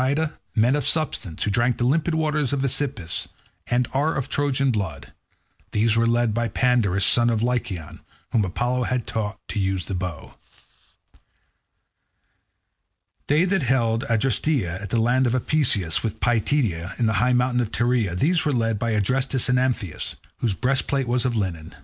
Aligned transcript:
Ida, 0.00 0.38
men 0.54 0.76
of 0.76 0.86
substance, 0.86 1.42
who 1.42 1.50
drink 1.50 1.76
the 1.76 1.82
limpid 1.84 2.14
waters 2.14 2.52
of 2.52 2.62
the 2.62 2.68
Aesepus, 2.68 3.26
and 3.66 3.88
are 3.92 4.14
of 4.14 4.28
Trojan 4.28 4.70
blood—these 4.70 5.96
were 5.96 6.06
led 6.06 6.32
by 6.32 6.46
Pandarus 6.46 7.04
son 7.04 7.28
of 7.28 7.42
Lycaon, 7.42 7.98
whom 8.30 8.44
Apollo 8.44 8.84
had 8.84 9.08
taught 9.08 9.40
to 9.48 9.58
use 9.58 9.86
the 9.86 9.96
bow. 9.96 10.36
They 13.26 13.44
that 13.46 13.62
held 13.62 14.04
Adresteia 14.04 14.80
and 14.82 14.88
the 14.88 15.00
land 15.00 15.26
of 15.26 15.34
Apaesus, 15.34 16.04
with 16.04 16.20
Pityeia, 16.20 16.96
and 16.96 17.08
the 17.08 17.14
high 17.14 17.32
mountain 17.32 17.60
of 17.60 17.72
Tereia—these 17.72 18.44
were 18.44 18.52
led 18.52 18.78
by 18.78 18.92
Adrestus 18.92 19.48
and 19.48 19.58
Amphius, 19.58 20.14
whose 20.36 20.54
breastplate 20.54 21.08
was 21.08 21.24
of 21.24 21.34
linen. 21.34 21.74